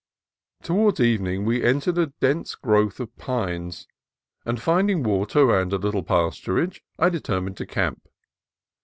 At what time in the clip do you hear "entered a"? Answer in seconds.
1.63-2.07